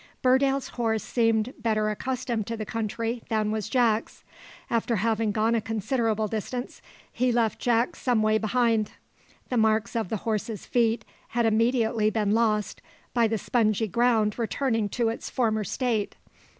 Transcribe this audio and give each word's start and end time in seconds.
Burdale's 0.23 0.69
horse 0.69 1.03
seemed 1.03 1.53
better 1.59 1.91
accustomed 1.91 2.47
to 2.47 2.57
the 2.57 2.65
country 2.65 3.21
than 3.29 3.51
was 3.51 3.69
Jack's. 3.69 4.23
After 4.67 4.95
having 4.95 5.31
gone 5.31 5.53
a 5.53 5.61
considerable 5.61 6.27
distance, 6.27 6.81
he 7.11 7.31
left 7.31 7.59
Jack 7.59 7.95
some 7.95 8.23
way 8.23 8.39
behind. 8.39 8.93
The 9.49 9.57
marks 9.57 9.95
of 9.95 10.09
the 10.09 10.17
horse's 10.25 10.65
feet 10.65 11.05
had 11.27 11.45
immediately 11.45 12.09
been 12.09 12.31
lost, 12.31 12.81
by 13.13 13.27
the 13.27 13.37
spongy 13.37 13.87
ground 13.87 14.39
returning 14.39 14.89
to 14.89 15.09
its 15.09 15.29
former 15.29 15.63
state. 15.63 16.15